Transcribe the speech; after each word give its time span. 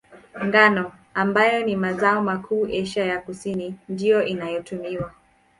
Ngano, 0.45 0.91
ambayo 1.13 1.65
ni 1.65 1.75
mazao 1.75 2.21
makuu 2.23 2.65
Asia 2.81 3.05
ya 3.05 3.21
Kusini, 3.21 3.75
ndiyo 3.89 4.25
inayotumiwa. 4.25 5.13